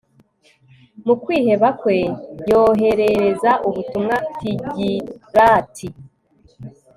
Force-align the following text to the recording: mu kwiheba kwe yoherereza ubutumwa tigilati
mu 1.05 1.13
kwiheba 1.23 1.67
kwe 1.79 1.97
yoherereza 2.51 3.51
ubutumwa 3.67 4.15
tigilati 4.37 5.87